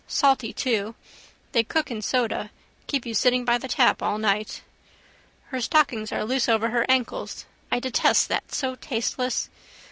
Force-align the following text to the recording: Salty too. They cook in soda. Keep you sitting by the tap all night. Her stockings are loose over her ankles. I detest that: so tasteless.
Salty 0.07 0.51
too. 0.51 0.95
They 1.51 1.63
cook 1.63 1.91
in 1.91 2.01
soda. 2.01 2.49
Keep 2.87 3.05
you 3.05 3.13
sitting 3.13 3.45
by 3.45 3.59
the 3.59 3.67
tap 3.67 4.01
all 4.01 4.17
night. 4.17 4.63
Her 5.49 5.61
stockings 5.61 6.11
are 6.11 6.25
loose 6.25 6.49
over 6.49 6.69
her 6.69 6.87
ankles. 6.89 7.45
I 7.71 7.79
detest 7.79 8.27
that: 8.29 8.51
so 8.51 8.73
tasteless. 8.73 9.47